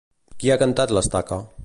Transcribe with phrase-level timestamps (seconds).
[0.43, 1.43] Qui ha cantat l'Estaca?